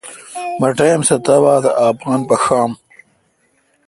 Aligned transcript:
مہ 0.59 0.67
ٹائم 0.77 0.99
سہ 1.07 1.15
تہ 1.25 1.35
باتھ 1.43 1.67
اپان 1.85 2.19
پݭام۔ 2.27 2.71